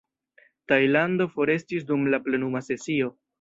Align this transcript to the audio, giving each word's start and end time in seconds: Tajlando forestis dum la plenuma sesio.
Tajlando 0.71 1.27
forestis 1.35 1.85
dum 1.93 2.09
la 2.15 2.21
plenuma 2.29 2.65
sesio. 2.71 3.13